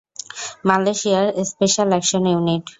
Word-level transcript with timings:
মালয়েশিয়ার 0.67 1.27
special 1.51 1.89
action 1.93 2.23
unit. 2.31 2.63